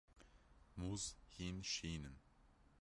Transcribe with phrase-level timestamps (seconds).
[0.79, 1.03] Mûz
[1.33, 2.17] hîn şîn in.